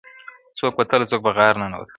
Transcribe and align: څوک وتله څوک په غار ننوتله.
څوک 0.57 0.73
وتله 0.77 1.05
څوک 1.11 1.19
په 1.25 1.31
غار 1.37 1.53
ننوتله. 1.61 1.89